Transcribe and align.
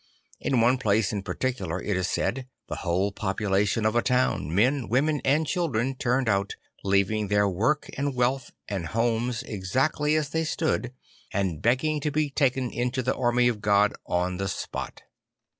In 0.39 0.61
one 0.61 0.79
place 0.79 1.13
in 1.13 1.21
particular, 1.21 1.79
it 1.79 1.95
is 1.95 2.07
said, 2.07 2.47
the 2.67 2.77
whole 2.77 3.11
population 3.11 3.85
of 3.85 3.95
a 3.95 4.01
town, 4.01 4.49
men, 4.51 4.87
women 4.89 5.21
and 5.23 5.45
children, 5.45 5.93
turned 5.93 6.27
out, 6.27 6.55
leaving 6.83 7.27
their 7.27 7.47
work 7.47 7.87
and 7.95 8.15
wealth 8.15 8.51
and 8.67 8.87
homes 8.87 9.43
exactly 9.43 10.15
as 10.15 10.29
they 10.29 10.43
stood 10.43 10.91
and 11.31 11.61
begging 11.61 11.99
to 11.99 12.09
be 12.09 12.31
taken 12.31 12.71
into 12.71 13.03
the 13.03 13.15
army 13.15 13.47
of 13.47 13.61
God 13.61 13.93
on 14.07 14.37
the 14.37 14.47
spot. 14.47 15.03